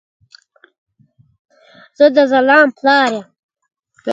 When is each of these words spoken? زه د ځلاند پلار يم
زه 1.97 2.05
د 2.15 2.17
ځلاند 2.31 2.71
پلار 2.77 3.09
يم 3.17 3.25